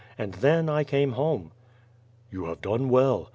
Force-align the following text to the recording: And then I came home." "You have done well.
And 0.17 0.33
then 0.33 0.67
I 0.67 0.83
came 0.83 1.11
home." 1.11 1.51
"You 2.31 2.45
have 2.45 2.61
done 2.61 2.89
well. 2.89 3.29